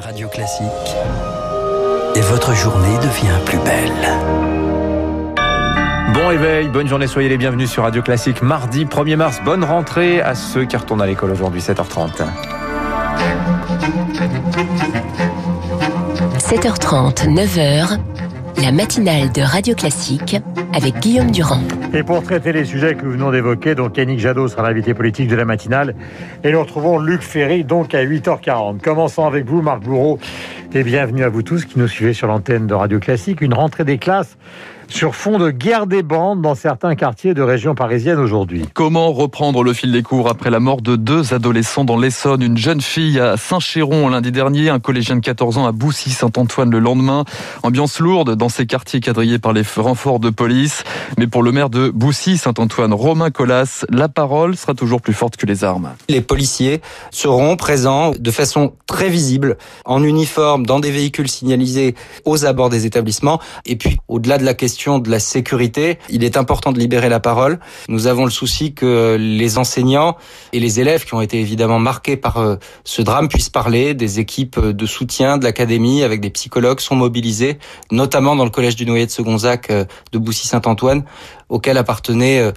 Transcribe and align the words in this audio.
Radio 0.00 0.28
Classique. 0.28 0.66
Et 2.14 2.20
votre 2.20 2.54
journée 2.54 2.96
devient 2.98 3.38
plus 3.44 3.58
belle. 3.58 4.08
Bon 6.14 6.28
réveil, 6.28 6.68
bonne 6.68 6.88
journée, 6.88 7.06
soyez 7.06 7.28
les 7.28 7.36
bienvenus 7.36 7.70
sur 7.70 7.82
Radio 7.82 8.00
Classique. 8.00 8.40
Mardi 8.40 8.86
1er 8.86 9.16
mars, 9.16 9.40
bonne 9.44 9.62
rentrée 9.62 10.22
à 10.22 10.34
ceux 10.34 10.64
qui 10.64 10.76
retournent 10.76 11.02
à 11.02 11.06
l'école 11.06 11.32
aujourd'hui, 11.32 11.60
7h30. 11.60 12.22
7h30, 16.38 17.28
9h, 17.28 17.98
la 18.62 18.72
matinale 18.72 19.30
de 19.32 19.42
Radio 19.42 19.74
Classique 19.74 20.36
avec 20.72 20.98
Guillaume 21.00 21.30
Durand. 21.30 21.62
Et 21.92 22.04
pour 22.04 22.22
traiter 22.22 22.52
les 22.52 22.64
sujets 22.64 22.94
que 22.94 23.04
nous 23.04 23.10
venons 23.10 23.32
d'évoquer, 23.32 23.74
donc 23.74 23.96
Yannick 23.96 24.20
Jadot 24.20 24.46
sera 24.46 24.62
l'invité 24.62 24.94
politique 24.94 25.26
de 25.26 25.34
la 25.34 25.44
matinale. 25.44 25.96
Et 26.44 26.52
nous 26.52 26.60
retrouvons 26.60 27.00
Luc 27.00 27.20
Ferry, 27.20 27.64
donc 27.64 27.94
à 27.94 28.04
8h40. 28.04 28.80
Commençons 28.80 29.26
avec 29.26 29.44
vous, 29.46 29.60
Marc 29.60 29.82
Bourreau. 29.82 30.20
Et 30.72 30.84
bienvenue 30.84 31.24
à 31.24 31.28
vous 31.28 31.42
tous 31.42 31.64
qui 31.64 31.80
nous 31.80 31.88
suivez 31.88 32.12
sur 32.12 32.28
l'antenne 32.28 32.68
de 32.68 32.74
Radio 32.74 33.00
Classique. 33.00 33.40
Une 33.40 33.54
rentrée 33.54 33.84
des 33.84 33.98
classes 33.98 34.38
sur 34.90 35.14
fond 35.14 35.38
de 35.38 35.50
guerre 35.50 35.86
des 35.86 36.02
bandes 36.02 36.42
dans 36.42 36.54
certains 36.54 36.94
quartiers 36.94 37.32
de 37.32 37.42
région 37.42 37.74
parisienne 37.74 38.18
aujourd'hui. 38.18 38.64
Comment 38.74 39.12
reprendre 39.12 39.62
le 39.62 39.72
fil 39.72 39.92
des 39.92 40.02
cours 40.02 40.28
après 40.28 40.50
la 40.50 40.58
mort 40.58 40.82
de 40.82 40.96
deux 40.96 41.32
adolescents 41.32 41.84
dans 41.84 41.96
l'Essonne? 41.96 42.42
Une 42.42 42.56
jeune 42.56 42.80
fille 42.80 43.20
à 43.20 43.36
Saint-Chéron 43.36 44.08
lundi 44.08 44.32
dernier, 44.32 44.68
un 44.68 44.80
collégien 44.80 45.16
de 45.16 45.20
14 45.20 45.58
ans 45.58 45.66
à 45.66 45.72
Boussy-Saint-Antoine 45.72 46.70
le 46.70 46.80
lendemain. 46.80 47.24
Ambiance 47.62 48.00
lourde 48.00 48.34
dans 48.34 48.48
ces 48.48 48.66
quartiers 48.66 49.00
quadrillés 49.00 49.38
par 49.38 49.52
les 49.52 49.62
renforts 49.76 50.18
de 50.18 50.30
police. 50.30 50.82
Mais 51.18 51.28
pour 51.28 51.42
le 51.42 51.52
maire 51.52 51.70
de 51.70 51.90
Boussy-Saint-Antoine, 51.90 52.92
Romain 52.92 53.30
Collas, 53.30 53.84
la 53.90 54.08
parole 54.08 54.56
sera 54.56 54.74
toujours 54.74 55.00
plus 55.00 55.14
forte 55.14 55.36
que 55.36 55.46
les 55.46 55.62
armes. 55.62 55.92
Les 56.08 56.20
policiers 56.20 56.80
seront 57.12 57.56
présents 57.56 58.10
de 58.18 58.30
façon 58.30 58.72
très 58.86 59.08
visible, 59.08 59.56
en 59.84 60.02
uniforme, 60.02 60.66
dans 60.66 60.80
des 60.80 60.90
véhicules 60.90 61.28
signalisés 61.28 61.94
aux 62.24 62.44
abords 62.44 62.70
des 62.70 62.86
établissements. 62.86 63.40
Et 63.66 63.76
puis, 63.76 63.98
au-delà 64.08 64.38
de 64.38 64.44
la 64.44 64.54
question 64.54 64.79
de 64.88 65.10
la 65.10 65.20
sécurité, 65.20 65.98
il 66.08 66.24
est 66.24 66.38
important 66.38 66.72
de 66.72 66.78
libérer 66.78 67.10
la 67.10 67.20
parole. 67.20 67.60
Nous 67.88 68.06
avons 68.06 68.24
le 68.24 68.30
souci 68.30 68.72
que 68.72 69.16
les 69.20 69.58
enseignants 69.58 70.16
et 70.54 70.60
les 70.60 70.80
élèves 70.80 71.04
qui 71.04 71.12
ont 71.12 71.20
été 71.20 71.38
évidemment 71.38 71.78
marqués 71.78 72.16
par 72.16 72.38
euh, 72.38 72.56
ce 72.84 73.02
drame 73.02 73.28
puissent 73.28 73.50
parler. 73.50 73.92
Des 73.92 74.20
équipes 74.20 74.58
de 74.58 74.86
soutien 74.86 75.36
de 75.36 75.44
l'académie 75.44 76.02
avec 76.02 76.22
des 76.22 76.30
psychologues 76.30 76.80
sont 76.80 76.96
mobilisés, 76.96 77.58
notamment 77.90 78.36
dans 78.36 78.44
le 78.44 78.50
collège 78.50 78.74
du 78.74 78.86
Noyer 78.86 79.04
de 79.04 79.10
Segonzac 79.10 79.68
euh, 79.70 79.84
de 80.12 80.18
Boussy-Saint-Antoine, 80.18 81.04
auquel 81.50 81.76
appartenait 81.76 82.40
euh, 82.40 82.52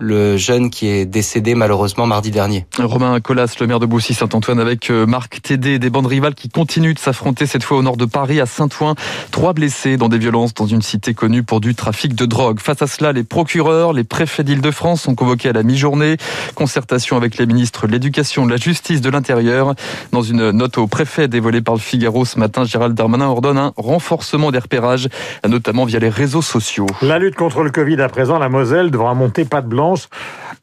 le 0.00 0.36
jeune 0.36 0.70
qui 0.70 0.88
est 0.88 1.06
décédé 1.06 1.54
malheureusement 1.54 2.06
mardi 2.06 2.30
dernier. 2.30 2.66
Romain 2.78 3.18
Collas, 3.20 3.54
le 3.60 3.66
maire 3.66 3.80
de 3.80 3.86
Boussy-Saint-Antoine, 3.86 4.60
avec 4.60 4.90
euh, 4.90 5.06
Marc 5.06 5.40
Tédé, 5.42 5.78
des 5.78 5.90
bandes 5.90 6.06
rivales 6.06 6.34
qui 6.34 6.48
continuent 6.48 6.94
de 6.94 6.98
s'affronter 6.98 7.46
cette 7.46 7.62
fois 7.62 7.78
au 7.78 7.82
nord 7.82 7.96
de 7.96 8.04
Paris, 8.04 8.40
à 8.40 8.46
Saint-Ouen. 8.46 8.94
Trois 9.30 9.52
blessés 9.52 9.96
dans 9.96 10.08
des 10.08 10.18
violences 10.18 10.54
dans 10.54 10.66
une 10.66 10.82
cité 10.82 11.14
connue 11.14 11.42
pour 11.42 11.60
du 11.60 11.74
trafic 11.74 12.14
de 12.14 12.26
drogue. 12.26 12.60
Face 12.60 12.82
à 12.82 12.86
cela, 12.86 13.12
les 13.12 13.24
procureurs, 13.24 13.92
les 13.92 14.04
préfets 14.04 14.44
d'Île-de-France 14.44 15.02
sont 15.02 15.14
convoqués 15.14 15.48
à 15.48 15.52
la 15.52 15.62
mi-journée. 15.62 16.16
Concertation 16.54 17.16
avec 17.16 17.38
les 17.38 17.46
ministres 17.46 17.86
de 17.86 17.92
l'Éducation, 17.92 18.46
de 18.46 18.50
la 18.50 18.56
Justice, 18.56 19.00
de 19.00 19.10
l'Intérieur. 19.10 19.74
Dans 20.12 20.22
une 20.22 20.50
note 20.50 20.78
au 20.78 20.86
préfet 20.86 21.28
dévoilée 21.28 21.62
par 21.62 21.74
le 21.74 21.80
Figaro 21.80 22.24
ce 22.24 22.38
matin, 22.38 22.64
Gérald 22.64 22.94
Darmanin 22.94 23.26
ordonne 23.26 23.58
un 23.58 23.72
renforcement 23.76 24.50
des 24.50 24.58
repérages, 24.58 25.08
notamment 25.46 25.84
via 25.84 25.98
les 25.98 26.08
réseaux 26.08 26.42
sociaux. 26.42 26.86
La 27.02 27.18
lutte 27.18 27.34
contre 27.34 27.62
le 27.62 27.70
Covid 27.70 28.00
à 28.00 28.08
présent, 28.08 28.38
la 28.38 28.48
Moselle 28.48 28.90
devra 28.90 29.14
monter 29.14 29.44
pas 29.44 29.60
de 29.62 29.68
blanche 29.78 30.08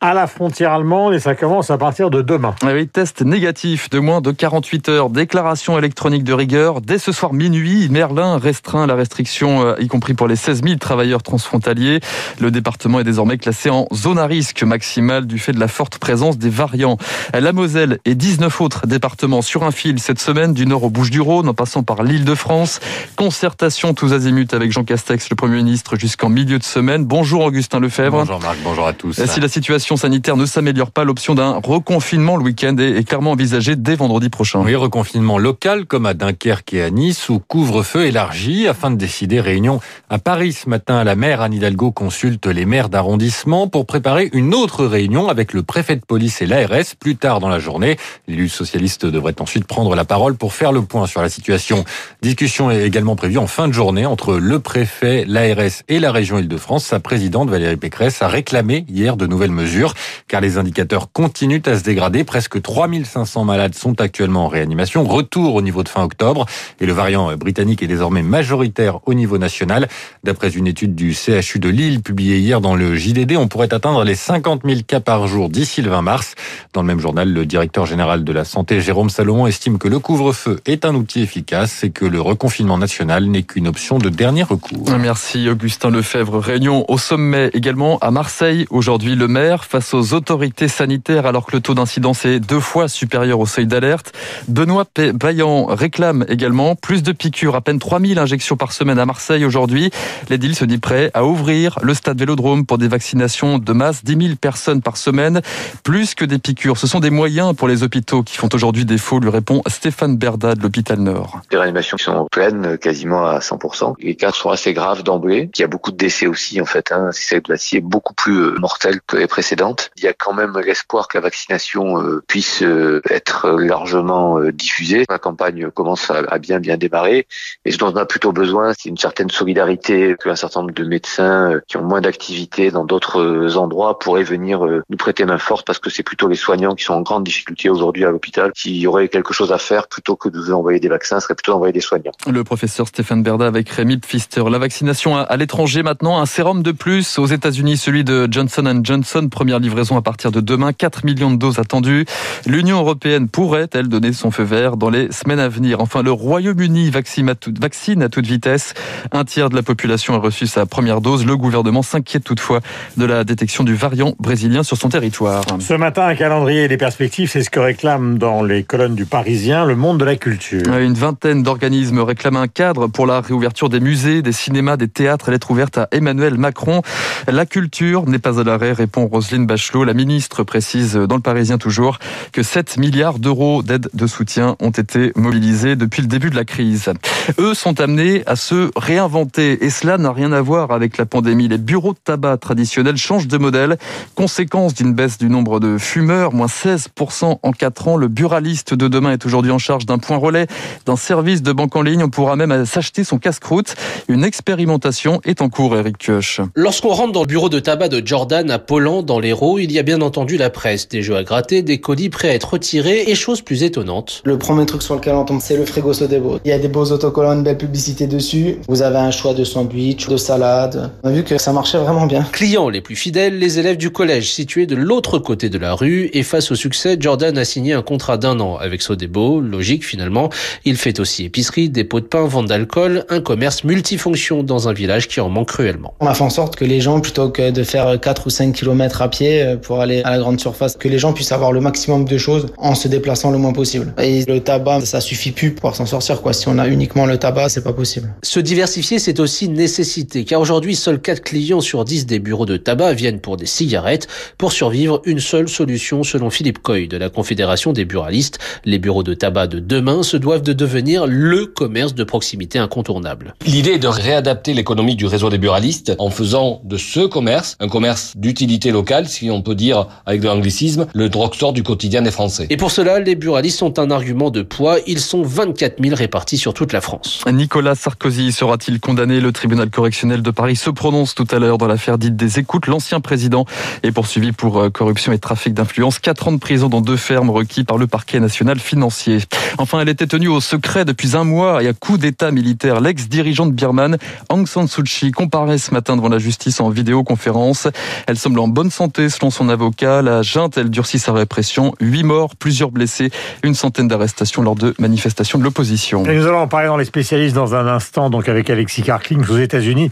à 0.01 0.13
la 0.13 0.27
frontière 0.27 0.73
allemande 0.73 1.13
et 1.13 1.19
ça 1.19 1.35
commence 1.35 1.71
à 1.71 1.77
partir 1.77 2.09
de 2.09 2.21
demain. 2.21 2.53
Oui, 2.63 2.85
test 2.87 3.21
négatif 3.21 3.89
de 3.89 3.99
moins 3.99 4.19
de 4.19 4.31
48 4.31 4.89
heures, 4.89 5.09
déclaration 5.09 5.79
électronique 5.79 6.25
de 6.25 6.33
rigueur. 6.33 6.81
Dès 6.81 6.99
ce 6.99 7.13
soir 7.13 7.31
minuit, 7.31 7.87
Merlin 7.89 8.37
restreint 8.37 8.87
la 8.87 8.95
restriction, 8.95 9.65
euh, 9.65 9.75
y 9.79 9.87
compris 9.87 10.13
pour 10.13 10.27
les 10.27 10.35
16 10.35 10.63
000 10.63 10.75
travailleurs 10.75 11.23
transfrontaliers. 11.23 12.01
Le 12.41 12.51
département 12.51 12.99
est 12.99 13.05
désormais 13.05 13.37
classé 13.37 13.69
en 13.69 13.87
zone 13.93 14.19
à 14.19 14.25
risque 14.25 14.61
maximal 14.63 15.25
du 15.25 15.39
fait 15.39 15.53
de 15.53 15.59
la 15.59 15.69
forte 15.69 15.97
présence 15.97 16.37
des 16.37 16.49
variants. 16.49 16.97
La 17.33 17.53
Moselle 17.53 17.99
et 18.03 18.15
19 18.15 18.59
autres 18.61 18.87
départements 18.87 19.41
sur 19.41 19.63
un 19.63 19.71
fil 19.71 19.99
cette 19.99 20.19
semaine, 20.19 20.53
du 20.53 20.65
nord 20.65 20.83
au 20.83 20.89
Bouches-du-Rhône, 20.89 21.47
en 21.47 21.53
passant 21.53 21.83
par 21.83 22.03
l'île 22.03 22.25
de 22.25 22.35
France. 22.35 22.81
Concertation 23.15 23.93
tous 23.93 24.11
azimuts 24.11 24.47
avec 24.51 24.73
Jean 24.73 24.83
Castex, 24.83 25.29
le 25.29 25.35
Premier 25.35 25.57
ministre, 25.57 25.95
jusqu'en 25.97 26.29
milieu 26.29 26.59
de 26.59 26.63
semaine. 26.63 27.05
Bonjour 27.05 27.45
Augustin 27.45 27.79
Lefebvre. 27.79 28.19
Bonjour 28.19 28.41
Marc, 28.41 28.57
bonjour 28.63 28.87
à 28.87 28.93
tous. 28.93 29.04
Si 29.11 29.39
la 29.39 29.47
situation 29.47 29.97
sanitaire 29.97 30.37
ne 30.37 30.45
s'améliore 30.45 30.91
pas, 30.91 31.03
l'option 31.03 31.35
d'un 31.35 31.59
reconfinement 31.63 32.37
le 32.37 32.43
week-end 32.43 32.75
est 32.77 33.07
clairement 33.07 33.31
envisagée 33.31 33.75
dès 33.75 33.95
vendredi 33.95 34.29
prochain. 34.29 34.61
Oui, 34.61 34.75
reconfinement 34.75 35.37
local 35.37 35.85
comme 35.85 36.05
à 36.05 36.13
Dunkerque 36.13 36.73
et 36.73 36.81
à 36.81 36.89
Nice 36.89 37.29
ou 37.29 37.39
couvre-feu 37.39 38.05
élargi 38.05 38.67
afin 38.67 38.91
de 38.91 38.95
décider 38.95 39.39
réunion 39.39 39.79
à 40.09 40.17
Paris 40.17 40.53
ce 40.53 40.69
matin. 40.69 41.03
La 41.03 41.15
maire 41.15 41.41
Anne 41.41 41.53
Hidalgo 41.53 41.91
consulte 41.91 42.47
les 42.47 42.65
maires 42.65 42.89
d'arrondissement 42.89 43.67
pour 43.67 43.85
préparer 43.85 44.29
une 44.33 44.53
autre 44.53 44.85
réunion 44.85 45.27
avec 45.27 45.53
le 45.53 45.63
préfet 45.63 45.95
de 45.95 46.05
police 46.05 46.41
et 46.41 46.45
l'ARS 46.45 46.95
plus 46.99 47.15
tard 47.15 47.39
dans 47.39 47.49
la 47.49 47.59
journée. 47.59 47.97
L'élu 48.27 48.49
socialiste 48.49 49.05
devrait 49.05 49.35
ensuite 49.39 49.65
prendre 49.65 49.95
la 49.95 50.05
parole 50.05 50.35
pour 50.35 50.53
faire 50.53 50.71
le 50.71 50.81
point 50.81 51.07
sur 51.07 51.21
la 51.21 51.29
situation. 51.29 51.83
Discussion 52.21 52.71
est 52.71 52.83
également 52.85 53.15
prévue 53.15 53.37
en 53.37 53.47
fin 53.47 53.67
de 53.67 53.73
journée 53.73 54.05
entre 54.05 54.35
le 54.35 54.59
préfet, 54.59 55.25
l'ARS 55.27 55.83
et 55.87 55.99
la 55.99 56.11
région 56.11 56.39
Île-de-France. 56.39 56.85
Sa 56.85 56.99
présidente 56.99 57.49
Valérie 57.49 57.77
Pécresse 57.77 58.21
a 58.21 58.27
réclamé 58.27 58.85
hier 58.95 59.17
de 59.17 59.27
nouvelles 59.27 59.51
mesures, 59.51 59.93
car 60.27 60.41
les 60.41 60.57
indicateurs 60.57 61.11
continuent 61.11 61.61
à 61.65 61.77
se 61.77 61.83
dégrader. 61.83 62.23
Presque 62.23 62.61
3500 62.61 63.43
malades 63.43 63.75
sont 63.75 63.99
actuellement 64.01 64.45
en 64.45 64.47
réanimation. 64.47 65.03
Retour 65.03 65.55
au 65.55 65.61
niveau 65.61 65.83
de 65.83 65.89
fin 65.89 66.03
octobre. 66.03 66.45
Et 66.79 66.85
le 66.85 66.93
variant 66.93 67.35
britannique 67.35 67.83
est 67.83 67.87
désormais 67.87 68.23
majoritaire 68.23 68.99
au 69.05 69.13
niveau 69.13 69.37
national. 69.37 69.87
D'après 70.23 70.49
une 70.49 70.67
étude 70.67 70.95
du 70.95 71.13
CHU 71.13 71.59
de 71.59 71.69
Lille 71.69 72.01
publiée 72.01 72.37
hier 72.37 72.61
dans 72.61 72.75
le 72.75 72.95
JDD, 72.95 73.33
on 73.37 73.47
pourrait 73.47 73.73
atteindre 73.73 74.03
les 74.03 74.15
50 74.15 74.61
000 74.65 74.81
cas 74.87 74.99
par 74.99 75.27
jour 75.27 75.49
d'ici 75.49 75.81
le 75.81 75.89
20 75.89 76.01
mars. 76.01 76.35
Dans 76.73 76.81
le 76.81 76.87
même 76.87 76.99
journal, 76.99 77.31
le 77.31 77.45
directeur 77.45 77.85
général 77.85 78.23
de 78.23 78.31
la 78.31 78.45
santé, 78.45 78.81
Jérôme 78.81 79.09
Salomon, 79.09 79.47
estime 79.47 79.77
que 79.77 79.87
le 79.87 79.99
couvre-feu 79.99 80.59
est 80.65 80.85
un 80.85 80.95
outil 80.95 81.21
efficace 81.21 81.83
et 81.83 81.89
que 81.89 82.05
le 82.05 82.21
reconfinement 82.21 82.77
national 82.77 83.25
n'est 83.25 83.43
qu'une 83.43 83.67
option 83.67 83.97
de 83.97 84.09
dernier 84.09 84.43
recours. 84.43 84.89
Merci 84.97 85.49
Augustin 85.49 85.89
Lefebvre. 85.89 86.39
Réunion 86.39 86.85
au 86.87 86.97
sommet 86.97 87.49
également 87.53 87.97
à 87.99 88.11
Marseille. 88.11 88.65
Aujourd'hui, 88.69 88.84
le 88.87 89.27
maire 89.27 89.65
face 89.65 89.95
aux 89.95 90.13
autorités 90.13 90.67
sanitaires 90.67 91.25
alors 91.25 91.47
que 91.47 91.53
le 91.55 91.59
taux 91.59 91.73
d'incidence 91.73 92.23
est 92.23 92.39
deux 92.39 92.59
fois 92.59 92.87
supérieur 92.87 93.39
au 93.39 93.47
seuil 93.47 93.65
d'alerte. 93.65 94.13
Benoît 94.47 94.85
Vaillant 94.95 95.65
réclame 95.65 96.23
également 96.29 96.75
plus 96.75 97.01
de 97.01 97.11
piqûres, 97.11 97.55
à 97.55 97.61
peine 97.61 97.79
3000 97.79 98.19
injections 98.19 98.57
par 98.57 98.73
semaine 98.73 98.99
à 98.99 99.05
Marseille 99.07 99.43
aujourd'hui. 99.43 99.89
L'édile 100.29 100.55
se 100.55 100.65
dit 100.65 100.77
prêt 100.77 101.09
à 101.15 101.25
ouvrir 101.25 101.79
le 101.81 101.95
stade 101.95 102.19
Vélodrome 102.19 102.65
pour 102.65 102.77
des 102.77 102.87
vaccinations 102.87 103.57
de 103.57 103.73
masse, 103.73 104.03
10 104.03 104.27
000 104.27 104.35
personnes 104.39 104.83
par 104.83 104.97
semaine, 104.97 105.41
plus 105.83 106.13
que 106.13 106.23
des 106.23 106.37
piqûres. 106.37 106.77
Ce 106.77 106.85
sont 106.85 106.99
des 106.99 107.09
moyens 107.09 107.55
pour 107.55 107.67
les 107.67 107.81
hôpitaux 107.81 108.21
qui 108.21 108.37
font 108.37 108.49
aujourd'hui 108.53 108.85
défaut, 108.85 109.19
lui 109.19 109.29
répond 109.29 109.63
Stéphane 109.67 110.15
Berda 110.15 110.53
de 110.53 110.61
l'hôpital 110.61 110.99
Nord. 110.99 111.41
Les 111.51 111.57
réanimations 111.57 111.97
sont 111.97 112.27
pleines 112.31 112.77
quasiment 112.77 113.25
à 113.25 113.39
100%. 113.39 113.95
Les 113.99 114.15
cas 114.15 114.31
sont 114.31 114.49
assez 114.49 114.73
graves 114.73 115.01
d'emblée. 115.01 115.49
Il 115.57 115.61
y 115.61 115.63
a 115.63 115.67
beaucoup 115.67 115.91
de 115.91 115.97
décès 115.97 116.27
aussi 116.27 116.61
en 116.61 116.65
fait. 116.65 116.91
Hein. 116.91 117.09
Cette 117.11 117.49
maladie 117.49 117.77
est 117.77 117.81
beaucoup 117.81 118.13
plus 118.13 118.37
euh, 118.37 118.55
mortelle 118.75 118.99
que 119.07 119.15
les 119.15 119.27
précédentes. 119.27 119.89
Il 119.95 120.03
y 120.03 120.07
a 120.07 120.13
quand 120.13 120.33
même 120.33 120.59
l'espoir 120.59 121.07
que 121.07 121.17
la 121.17 121.21
vaccination 121.21 122.01
euh, 122.01 122.21
puisse 122.27 122.61
euh, 122.61 123.01
être 123.09 123.49
largement 123.51 124.39
diffusée. 124.51 125.05
La 125.09 125.17
campagne 125.17 125.69
commence 125.71 126.11
à 126.11 126.37
bien 126.39 126.59
bien 126.59 126.75
démarrer. 126.75 127.25
Et 127.63 127.71
ce 127.71 127.77
dont 127.77 127.93
on 127.93 127.95
a 127.95 128.05
plutôt 128.05 128.33
besoin, 128.33 128.73
c'est 128.77 128.89
une 128.89 128.97
certaine 128.97 129.29
solidarité 129.29 130.15
qu'un 130.21 130.35
certain 130.35 130.61
nombre 130.61 130.73
de 130.73 130.83
médecins 130.83 131.61
qui 131.67 131.77
ont 131.77 131.83
moins 131.83 132.01
d'activité 132.01 132.69
dans 132.69 132.83
d'autres 132.83 133.55
endroits 133.57 133.97
pourraient 133.97 134.23
venir 134.23 134.59
nous 134.65 134.97
prêter 134.97 135.23
main 135.25 135.37
forte 135.37 135.65
parce 135.65 135.79
que 135.79 135.89
c'est 135.89 136.03
plutôt 136.03 136.27
les 136.27 136.35
soignants 136.35 136.75
qui 136.75 136.83
sont 136.83 136.95
en 136.95 137.01
grande 137.01 137.23
difficulté 137.23 137.69
aujourd'hui 137.69 138.03
à 138.03 138.11
l'hôpital. 138.11 138.51
S'il 138.55 138.75
y 138.75 138.87
aurait 138.87 139.07
quelque 139.07 139.33
chose 139.33 139.53
à 139.53 139.57
faire 139.57 139.87
plutôt 139.87 140.17
que 140.17 140.27
de 140.27 140.37
vous 140.37 140.51
envoyer 140.51 140.79
des 140.79 140.89
vaccins, 140.89 141.19
ce 141.19 141.25
serait 141.25 141.35
plutôt 141.35 141.53
d'envoyer 141.53 141.73
des 141.73 141.81
soignants. 141.81 142.11
Le 142.27 142.43
professeur 142.43 142.87
Stéphane 142.87 143.23
Berda 143.23 143.47
avec 143.47 143.69
Rémi 143.69 143.97
Pfister. 143.97 144.43
La 144.49 144.57
vaccination 144.57 145.15
à 145.17 145.37
l'étranger 145.37 145.83
maintenant, 145.83 146.19
un 146.19 146.25
sérum 146.25 146.61
de 146.61 146.71
plus 146.71 147.17
aux 147.19 147.27
États-Unis, 147.27 147.77
celui 147.77 148.03
de 148.03 148.27
Johnson 148.29 148.64
Johnson, 148.83 149.27
première 149.29 149.59
livraison 149.59 149.97
à 149.97 150.01
partir 150.01 150.31
de 150.31 150.41
demain, 150.41 150.73
4 150.73 151.05
millions 151.05 151.31
de 151.31 151.37
doses 151.37 151.59
attendues. 151.59 152.05
L'Union 152.45 152.77
européenne 152.77 153.27
pourrait, 153.27 153.67
elle, 153.73 153.87
donner 153.87 154.13
son 154.13 154.31
feu 154.31 154.43
vert 154.43 154.77
dans 154.77 154.89
les 154.89 155.11
semaines 155.11 155.39
à 155.39 155.47
venir. 155.47 155.79
Enfin, 155.81 156.01
le 156.01 156.11
Royaume-Uni 156.11 156.89
vaccine 156.89 157.29
à, 157.29 157.35
toute, 157.35 157.59
vaccine 157.59 158.01
à 158.01 158.09
toute 158.09 158.25
vitesse. 158.25 158.73
Un 159.11 159.23
tiers 159.23 159.49
de 159.49 159.55
la 159.55 159.63
population 159.63 160.15
a 160.15 160.17
reçu 160.17 160.47
sa 160.47 160.65
première 160.65 161.01
dose. 161.01 161.25
Le 161.25 161.37
gouvernement 161.37 161.83
s'inquiète 161.83 162.23
toutefois 162.23 162.61
de 162.97 163.05
la 163.05 163.23
détection 163.23 163.63
du 163.63 163.75
variant 163.75 164.13
brésilien 164.19 164.63
sur 164.63 164.77
son 164.77 164.89
territoire. 164.89 165.43
Ce 165.59 165.73
matin, 165.73 166.05
un 166.07 166.15
calendrier 166.15 166.63
et 166.63 166.67
des 166.67 166.77
perspectives, 166.77 167.29
c'est 167.29 167.43
ce 167.43 167.49
que 167.49 167.59
réclame 167.59 168.17
dans 168.17 168.43
les 168.43 168.63
colonnes 168.63 168.95
du 168.95 169.05
Parisien 169.05 169.65
le 169.65 169.75
monde 169.75 169.99
de 169.99 170.05
la 170.05 170.15
culture. 170.15 170.75
Une 170.77 170.93
vingtaine 170.93 171.43
d'organismes 171.43 171.99
réclament 171.99 172.37
un 172.37 172.47
cadre 172.47 172.87
pour 172.87 173.05
la 173.05 173.21
réouverture 173.21 173.69
des 173.69 173.79
musées, 173.79 174.21
des 174.21 174.31
cinémas, 174.31 174.77
des 174.77 174.87
théâtres. 174.87 175.31
Lettre 175.31 175.51
ouverte 175.51 175.77
à 175.77 175.87
Emmanuel 175.91 176.37
Macron. 176.37 176.81
La 177.27 177.45
culture 177.45 178.05
n'est 178.07 178.19
pas 178.19 178.39
à 178.39 178.43
l'arrêt, 178.45 178.71
répond 178.71 179.07
Roselyne 179.07 179.45
Bachelot. 179.45 179.83
La 179.83 179.93
ministre 179.93 180.43
précise 180.43 180.93
dans 180.95 181.15
le 181.15 181.21
Parisien 181.21 181.57
toujours 181.57 181.99
que 182.31 182.43
7 182.43 182.77
milliards 182.77 183.19
d'euros 183.19 183.63
d'aide 183.63 183.89
de 183.93 184.07
soutien 184.07 184.55
ont 184.59 184.69
été 184.69 185.11
mobilisés 185.15 185.75
depuis 185.75 186.01
le 186.01 186.07
début 186.07 186.29
de 186.29 186.35
la 186.35 186.45
crise. 186.45 186.91
Eux 187.39 187.53
sont 187.53 187.79
amenés 187.79 188.23
à 188.25 188.35
se 188.35 188.71
réinventer 188.75 189.63
et 189.63 189.69
cela 189.69 189.97
n'a 189.97 190.11
rien 190.11 190.31
à 190.31 190.41
voir 190.41 190.71
avec 190.71 190.97
la 190.97 191.05
pandémie. 191.05 191.47
Les 191.47 191.57
bureaux 191.57 191.93
de 191.93 191.99
tabac 192.03 192.37
traditionnels 192.37 192.97
changent 192.97 193.27
de 193.27 193.37
modèle. 193.37 193.77
Conséquence 194.15 194.73
d'une 194.73 194.93
baisse 194.93 195.17
du 195.17 195.29
nombre 195.29 195.59
de 195.59 195.77
fumeurs, 195.77 196.33
moins 196.33 196.47
16% 196.47 197.39
en 197.41 197.51
4 197.51 197.87
ans. 197.87 197.97
Le 197.97 198.07
buraliste 198.07 198.73
de 198.73 198.87
demain 198.87 199.11
est 199.11 199.25
aujourd'hui 199.25 199.51
en 199.51 199.59
charge 199.59 199.85
d'un 199.85 199.97
point 199.97 200.17
relais, 200.17 200.47
d'un 200.85 200.95
service 200.95 201.41
de 201.41 201.51
banque 201.51 201.75
en 201.75 201.81
ligne. 201.81 202.03
On 202.03 202.09
pourra 202.09 202.35
même 202.35 202.65
s'acheter 202.65 203.03
son 203.03 203.17
casse-croûte. 203.17 203.75
Une 204.07 204.23
expérimentation 204.23 205.21
est 205.23 205.41
en 205.41 205.49
cours, 205.49 205.75
Eric 205.75 205.97
Kioch. 205.97 206.41
Lorsqu'on 206.55 206.89
rentre 206.89 207.11
dans 207.11 207.21
le 207.21 207.27
bureau 207.27 207.49
de 207.49 207.59
tabac 207.59 207.89
de 207.89 208.05
Jordan 208.05 208.34
à 208.35 208.59
Poland, 208.59 209.01
dans 209.01 209.19
l'Hérault, 209.19 209.59
il 209.59 209.71
y 209.71 209.79
a 209.79 209.83
bien 209.83 210.01
entendu 210.01 210.35
la 210.35 210.49
presse, 210.49 210.89
des 210.89 211.01
jeux 211.01 211.15
à 211.15 211.23
gratter, 211.23 211.61
des 211.61 211.79
colis 211.79 212.09
prêts 212.09 212.29
à 212.29 212.33
être 212.33 212.53
retirés 212.53 213.03
et 213.07 213.15
chose 213.15 213.41
plus 213.41 213.63
étonnante. 213.63 214.21
Le 214.25 214.37
premier 214.37 214.65
truc 214.65 214.81
sur 214.81 214.95
lequel 214.95 215.15
on 215.15 215.23
tombe, 215.23 215.39
c'est 215.41 215.55
le 215.55 215.65
frigo 215.65 215.93
Sodebo. 215.93 216.39
Il 216.43 216.49
y 216.49 216.51
a 216.51 216.59
des 216.59 216.67
beaux 216.67 216.91
autocollants, 216.91 217.33
une 217.33 217.43
belle 217.43 217.57
publicité 217.57 218.07
dessus. 218.07 218.57
Vous 218.67 218.81
avez 218.81 218.97
un 218.97 219.11
choix 219.11 219.33
de 219.33 219.45
sandwich, 219.45 220.07
de 220.07 220.17
salade. 220.17 220.91
On 221.03 221.09
a 221.09 221.11
vu 221.13 221.23
que 221.23 221.37
ça 221.37 221.53
marchait 221.53 221.77
vraiment 221.77 222.07
bien. 222.07 222.23
Clients 222.33 222.67
les 222.67 222.81
plus 222.81 222.97
fidèles, 222.97 223.39
les 223.39 223.57
élèves 223.57 223.77
du 223.77 223.89
collège 223.89 224.33
situé 224.33 224.65
de 224.65 224.75
l'autre 224.75 225.17
côté 225.17 225.49
de 225.49 225.57
la 225.57 225.73
rue 225.73 226.09
et 226.11 226.23
face 226.23 226.51
au 226.51 226.55
succès, 226.55 226.97
Jordan 226.99 227.37
a 227.37 227.45
signé 227.45 227.71
un 227.71 227.81
contrat 227.81 228.17
d'un 228.17 228.39
an 228.41 228.57
avec 228.57 228.81
Sodebo. 228.81 229.39
Logique 229.39 229.85
finalement. 229.85 230.29
Il 230.65 230.75
fait 230.75 230.99
aussi 230.99 231.25
épicerie, 231.25 231.69
dépôt 231.69 232.01
de 232.01 232.05
pain, 232.05 232.25
vente 232.25 232.47
d'alcool, 232.47 233.05
un 233.09 233.21
commerce 233.21 233.63
multifonction 233.63 234.43
dans 234.43 234.67
un 234.67 234.73
village 234.73 235.07
qui 235.07 235.21
en 235.21 235.29
manque 235.29 235.47
cruellement. 235.47 235.93
On 235.99 236.07
a 236.07 236.13
fait 236.13 236.23
en 236.23 236.29
sorte 236.29 236.55
que 236.55 236.65
les 236.65 236.81
gens, 236.81 236.99
plutôt 236.99 237.29
que 237.29 237.51
de 237.51 237.63
faire 237.63 237.99
4 238.25 238.27
ou 238.27 238.29
5 238.29 238.53
km 238.53 239.01
à 239.01 239.09
pied 239.09 239.41
euh, 239.41 239.57
pour 239.57 239.81
aller 239.81 240.01
à 240.03 240.11
la 240.11 240.17
grande 240.17 240.39
surface, 240.39 240.75
que 240.75 240.87
les 240.87 240.99
gens 240.99 241.13
puissent 241.13 241.31
avoir 241.31 241.51
le 241.51 241.61
maximum 241.61 242.05
de 242.05 242.17
choses 242.17 242.47
en 242.57 242.75
se 242.75 242.87
déplaçant 242.87 243.31
le 243.31 243.37
moins 243.37 243.53
possible. 243.53 243.93
Et 244.01 244.25
le 244.25 244.39
tabac, 244.39 244.81
ça 244.81 245.01
suffit 245.01 245.31
plus 245.31 245.51
pour 245.51 245.75
s'en 245.75 245.85
sortir 245.85 246.21
quoi. 246.21 246.33
Si 246.33 246.47
on 246.47 246.57
a 246.57 246.67
uniquement 246.67 247.05
le 247.05 247.17
tabac, 247.17 247.49
c'est 247.49 247.63
pas 247.63 247.73
possible. 247.73 248.13
Se 248.23 248.39
diversifier, 248.39 248.99
c'est 248.99 249.19
aussi 249.19 249.49
nécessité, 249.49 250.25
car 250.25 250.41
aujourd'hui, 250.41 250.75
seuls 250.75 250.99
4 250.99 251.21
clients 251.21 251.61
sur 251.61 251.85
10 251.85 252.05
des 252.05 252.19
bureaux 252.19 252.45
de 252.45 252.57
tabac 252.57 252.93
viennent 252.93 253.19
pour 253.19 253.37
des 253.37 253.45
cigarettes. 253.45 254.07
Pour 254.37 254.51
survivre, 254.51 255.01
une 255.05 255.19
seule 255.19 255.47
solution 255.47 256.03
selon 256.03 256.29
Philippe 256.29 256.59
Coy 256.59 256.87
de 256.87 256.97
la 256.97 257.09
Confédération 257.09 257.73
des 257.73 257.85
buralistes. 257.85 258.39
Les 258.65 258.79
bureaux 258.79 259.03
de 259.03 259.13
tabac 259.13 259.47
de 259.47 259.59
demain 259.59 260.03
se 260.03 260.17
doivent 260.17 260.41
de 260.41 260.53
devenir 260.53 261.05
le 261.07 261.45
commerce 261.45 261.93
de 261.93 262.03
proximité 262.03 262.59
incontournable. 262.59 263.35
L'idée 263.45 263.71
est 263.71 263.79
de 263.79 263.87
réadapter 263.87 264.53
l'économie 264.53 264.95
du 264.95 265.05
réseau 265.05 265.29
des 265.29 265.37
buralistes 265.37 265.93
en 265.99 266.09
faisant 266.09 266.61
de 266.63 266.77
ce 266.77 267.01
commerce 267.01 267.55
un 267.59 267.67
commerce 267.67 268.14
d'utilité 268.15 268.71
locale, 268.71 269.07
si 269.07 269.29
on 269.29 269.41
peut 269.41 269.55
dire 269.55 269.87
avec 270.05 270.21
de 270.21 270.27
l'anglicisme, 270.27 270.87
le 270.93 271.09
drugstore 271.09 271.51
du 271.53 271.63
quotidien 271.63 272.01
des 272.01 272.11
Français. 272.11 272.47
Et 272.49 272.57
pour 272.57 272.71
cela, 272.71 272.99
les 272.99 273.15
buralistes 273.15 273.61
ont 273.61 273.73
un 273.77 273.91
argument 273.91 274.31
de 274.31 274.41
poids. 274.41 274.77
Ils 274.87 275.01
sont 275.01 275.21
24 275.21 275.83
000 275.83 275.95
répartis 275.95 276.37
sur 276.37 276.53
toute 276.53 276.71
la 276.71 276.81
France. 276.81 277.23
Nicolas 277.31 277.75
Sarkozy 277.75 278.31
sera-t-il 278.31 278.79
condamné? 278.79 279.19
Le 279.19 279.31
tribunal 279.33 279.69
correctionnel 279.69 280.21
de 280.21 280.31
Paris 280.31 280.55
se 280.55 280.69
prononce 280.69 281.13
tout 281.13 281.27
à 281.31 281.39
l'heure 281.39 281.57
dans 281.57 281.67
l'affaire 281.67 281.97
dite 281.97 282.15
des 282.15 282.39
écoutes. 282.39 282.67
L'ancien 282.67 283.01
président 283.01 283.45
est 283.83 283.91
poursuivi 283.91 284.31
pour 284.31 284.59
euh, 284.59 284.69
corruption 284.69 285.11
et 285.11 285.19
trafic 285.19 285.53
d'influence. 285.53 285.99
Quatre 285.99 286.29
ans 286.29 286.31
de 286.31 286.37
prison 286.37 286.69
dans 286.69 286.81
deux 286.81 286.97
fermes 286.97 287.29
requis 287.29 287.65
par 287.65 287.77
le 287.77 287.87
parquet 287.87 288.21
national 288.21 288.59
financier. 288.59 289.19
Enfin, 289.57 289.81
elle 289.81 289.89
était 289.89 290.07
tenue 290.07 290.29
au 290.29 290.39
secret 290.39 290.85
depuis 290.85 291.17
un 291.17 291.25
mois 291.25 291.61
et 291.61 291.67
à 291.67 291.73
coup 291.73 291.97
d'état 291.97 292.31
militaire. 292.31 292.79
L'ex-dirigeante 292.79 293.53
birmane 293.53 293.97
Aung 294.29 294.47
San 294.47 294.67
Suu 294.67 294.83
Kyi 294.83 295.11
comparaît 295.11 295.57
ce 295.57 295.71
matin 295.71 295.97
devant 295.97 296.09
la 296.09 296.19
justice 296.19 296.61
en 296.61 296.69
vidéoconférence. 296.69 297.67
Elle 298.07 298.17
semble 298.17 298.39
en 298.39 298.47
bonne 298.47 298.71
santé 298.71 299.09
selon 299.09 299.29
son 299.29 299.49
avocat. 299.49 300.01
La 300.01 300.21
junte, 300.21 300.57
elle 300.57 300.69
durcit 300.69 300.99
sa 300.99 301.13
répression. 301.13 301.73
Huit 301.79 302.03
morts, 302.03 302.35
plusieurs 302.35 302.71
blessés, 302.71 303.11
une 303.43 303.55
centaine 303.55 303.87
d'arrestations 303.87 304.41
lors 304.41 304.55
de 304.55 304.73
manifestations 304.79 305.39
de 305.39 305.43
l'opposition. 305.43 306.03
Nous 306.03 306.27
allons 306.27 306.39
en 306.39 306.47
parler 306.47 306.67
dans 306.67 306.77
les 306.77 306.85
spécialistes 306.85 307.35
dans 307.35 307.55
un 307.55 307.67
instant, 307.67 308.09
donc 308.09 308.29
avec 308.29 308.49
Alexis 308.49 308.83
Karkling 308.83 309.23
aux 309.27 309.37
États-Unis. 309.37 309.91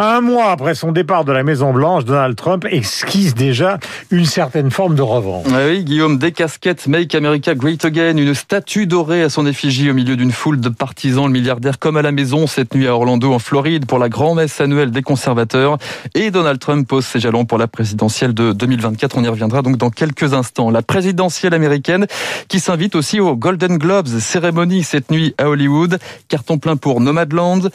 Un 0.00 0.20
mois 0.20 0.52
après 0.52 0.76
son 0.76 0.92
départ 0.92 1.24
de 1.24 1.32
la 1.32 1.42
Maison 1.42 1.72
Blanche, 1.72 2.04
Donald 2.04 2.36
Trump 2.36 2.64
esquisse 2.70 3.34
déjà 3.34 3.80
une 4.12 4.26
certaine 4.26 4.70
forme 4.70 4.94
de 4.94 5.02
revanche. 5.02 5.48
Ah 5.52 5.66
oui, 5.66 5.82
Guillaume, 5.82 6.18
des 6.18 6.30
casquettes 6.30 6.86
Make 6.86 7.16
America 7.16 7.52
Great 7.56 7.84
Again, 7.84 8.16
une 8.16 8.32
statue 8.32 8.86
dorée 8.86 9.24
à 9.24 9.28
son 9.28 9.44
effigie 9.44 9.90
au 9.90 9.94
milieu 9.94 10.14
d'une 10.14 10.30
foule 10.30 10.60
de 10.60 10.68
partisans, 10.68 11.26
le 11.26 11.32
milliardaire 11.32 11.80
comme 11.80 11.96
à 11.96 12.02
la 12.02 12.12
maison 12.12 12.46
cette 12.46 12.76
nuit 12.76 12.86
à 12.86 12.94
Orlando 12.94 13.32
en 13.32 13.40
Floride 13.40 13.86
pour 13.86 13.98
la 13.98 14.08
grand-messe 14.08 14.60
annuelle 14.60 14.92
des 14.92 15.02
conservateurs. 15.02 15.78
Et 16.14 16.30
Donald 16.30 16.60
Trump 16.60 16.86
pose 16.86 17.04
ses 17.04 17.18
jalons 17.18 17.44
pour 17.44 17.58
la 17.58 17.66
présidentielle 17.66 18.34
de 18.34 18.52
2024. 18.52 19.18
On 19.18 19.24
y 19.24 19.28
reviendra 19.28 19.62
donc 19.62 19.78
dans 19.78 19.90
quelques 19.90 20.32
instants. 20.32 20.70
La 20.70 20.82
présidentielle 20.82 21.54
américaine 21.54 22.06
qui 22.46 22.60
s'invite 22.60 22.94
aussi 22.94 23.18
aux 23.18 23.34
Golden 23.34 23.78
Globes, 23.78 24.06
cérémonie 24.06 24.84
cette 24.84 25.10
nuit 25.10 25.34
à 25.38 25.48
Hollywood. 25.48 25.98
Carton 26.28 26.58
plein 26.58 26.76
pour 26.76 27.00
Nomadland, 27.00 27.68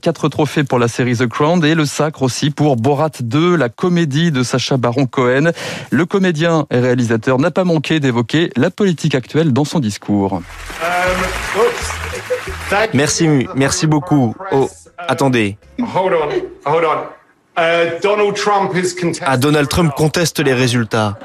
quatre 0.00 0.28
trophées 0.28 0.64
pour 0.64 0.80
la 0.80 0.88
série 0.88 1.16
The 1.16 1.28
Crown 1.28 1.67
et 1.68 1.74
le 1.74 1.84
sacre 1.84 2.22
aussi 2.22 2.50
pour 2.50 2.76
Borat 2.76 3.10
2, 3.20 3.54
la 3.54 3.68
comédie 3.68 4.32
de 4.32 4.42
Sacha 4.42 4.78
Baron 4.78 5.04
Cohen. 5.06 5.52
Le 5.90 6.06
comédien 6.06 6.66
et 6.70 6.80
réalisateur 6.80 7.38
n'a 7.38 7.50
pas 7.50 7.64
manqué 7.64 8.00
d'évoquer 8.00 8.50
la 8.56 8.70
politique 8.70 9.14
actuelle 9.14 9.52
dans 9.52 9.66
son 9.66 9.78
discours. 9.78 10.40
Merci, 12.94 13.28
merci 13.54 13.86
beaucoup. 13.86 14.34
Oh, 14.50 14.70
attendez. 14.96 15.58
Ah, 19.26 19.36
Donald 19.36 19.68
Trump 19.68 19.92
conteste 19.96 20.38
les 20.38 20.54
résultats. 20.54 21.18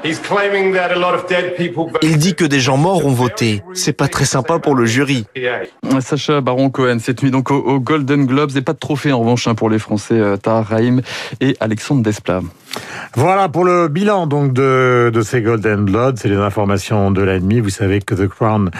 Il 2.02 2.18
dit 2.18 2.34
que 2.34 2.44
des 2.44 2.60
gens 2.60 2.76
morts 2.76 3.06
ont 3.06 3.12
voté. 3.12 3.62
C'est 3.72 3.92
pas 3.92 4.08
très 4.08 4.24
sympa 4.24 4.58
pour 4.58 4.74
le 4.74 4.84
jury. 4.84 5.26
Sacha 6.00 6.40
Baron 6.40 6.70
Cohen, 6.70 6.98
cette 7.00 7.22
nuit 7.22 7.30
donc 7.30 7.50
au 7.50 7.78
Golden 7.78 8.26
Globes 8.26 8.56
et 8.56 8.62
pas 8.62 8.72
de 8.72 8.78
trophée 8.78 9.12
en 9.12 9.20
revanche 9.20 9.46
hein, 9.46 9.54
pour 9.54 9.70
les 9.70 9.78
Français 9.78 10.14
euh, 10.14 10.36
Tahar 10.36 10.66
Rahim 10.66 11.02
et 11.40 11.56
Alexandre 11.60 12.02
Desplat. 12.02 12.42
Voilà 13.14 13.48
pour 13.48 13.64
le 13.64 13.88
bilan 13.88 14.26
donc 14.26 14.52
de, 14.52 15.12
ces 15.24 15.42
Golden 15.42 15.84
Bloods, 15.84 16.14
c'est 16.16 16.28
les 16.28 16.36
informations 16.36 17.10
de 17.10 17.22
l'ennemi. 17.22 17.60
Vous 17.60 17.70
savez 17.70 18.00
que 18.00 18.14
The 18.14 18.28
Crown 18.28 18.70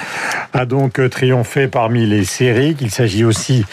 a 0.52 0.66
donc 0.66 1.00
triomphé 1.11 1.69
parmi 1.69 2.06
les 2.06 2.25
séries, 2.25 2.75
qu'il 2.75 2.90
s'agit 2.90 3.25
aussi 3.25 3.64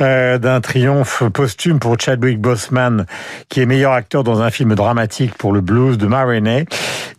euh, 0.00 0.38
d'un 0.38 0.60
triomphe 0.60 1.22
posthume 1.32 1.78
pour 1.78 1.98
Chadwick 1.98 2.40
Boseman, 2.40 3.06
qui 3.48 3.60
est 3.60 3.66
meilleur 3.66 3.92
acteur 3.92 4.24
dans 4.24 4.42
un 4.42 4.50
film 4.50 4.74
dramatique 4.74 5.34
pour 5.36 5.52
le 5.52 5.60
blues 5.60 5.98
de 5.98 6.06
Marinette. 6.06 6.68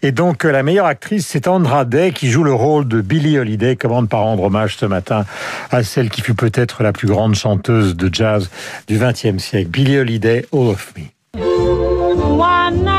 Et 0.04 0.12
donc 0.12 0.44
la 0.44 0.64
meilleure 0.64 0.86
actrice, 0.88 1.28
c'est 1.28 1.48
Andra 1.48 1.86
Day, 1.86 2.12
qui 2.12 2.30
joue 2.30 2.44
le 2.44 2.54
rôle 2.54 2.88
de 2.88 3.02
Billie 3.02 3.38
Holiday. 3.38 3.76
Comment 3.76 4.02
ne 4.02 4.08
pas 4.08 4.18
rendre 4.18 4.44
hommage 4.44 4.78
ce 4.78 4.86
matin 4.86 5.26
à 5.72 5.84
celle 5.84 6.10
qui 6.10 6.22
fut 6.22 6.34
peut-être 6.34 6.84
la 6.84 6.94
plus 6.94 7.08
grande 7.08 7.36
chanteuse 7.36 7.96
de 7.96 8.10
jazz 8.12 8.50
du 8.88 8.98
XXe 8.98 9.38
siècle, 9.38 9.70
Billie 9.70 9.98
Holiday, 9.98 10.46
All 10.54 10.70
of 10.70 10.94
Me. 10.98 11.21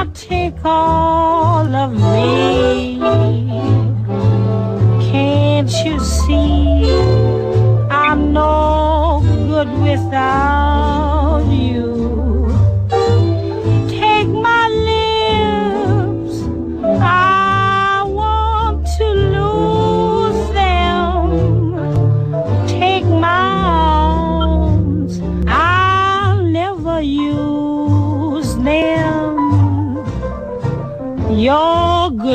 Not 0.02 0.16
take 0.16 0.64
all 0.64 1.72
of 1.76 1.92
me? 1.92 2.98
Can't 5.12 5.70
you 5.84 6.00
see 6.00 6.90
I'm 7.88 8.32
no 8.32 9.22
good 9.46 9.70
without 9.80 10.71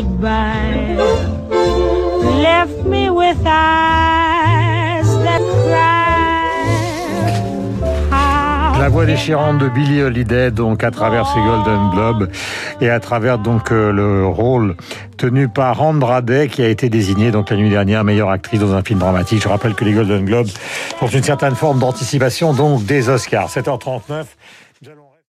goodbye. 0.01 0.97
La 8.79 8.89
voix 8.89 9.05
déchirante 9.05 9.57
de 9.57 9.69
Billie 9.69 10.01
Holiday, 10.03 10.51
donc 10.51 10.83
à 10.83 10.91
travers 10.91 11.27
ces 11.27 11.39
Golden 11.39 11.89
Globes 11.91 12.29
et 12.79 12.89
à 12.89 12.99
travers 12.99 13.39
euh, 13.71 13.91
le 13.91 14.25
rôle 14.25 14.75
tenu 15.17 15.47
par 15.47 15.81
Andra 15.81 16.21
Day, 16.21 16.47
qui 16.47 16.61
a 16.61 16.67
été 16.67 16.89
désignée 16.89 17.31
donc 17.31 17.49
la 17.49 17.57
nuit 17.57 17.69
dernière 17.69 18.03
meilleure 18.03 18.29
actrice 18.29 18.59
dans 18.59 18.73
un 18.73 18.83
film 18.83 18.99
dramatique. 18.99 19.41
Je 19.41 19.49
rappelle 19.49 19.73
que 19.73 19.83
les 19.83 19.93
Golden 19.93 20.23
Globes 20.25 20.49
sont 20.99 21.07
une 21.07 21.23
certaine 21.23 21.55
forme 21.55 21.79
d'anticipation 21.79 22.53
donc 22.53 22.85
des 22.85 23.09
Oscars. 23.09 23.49
7h39. 23.49 24.25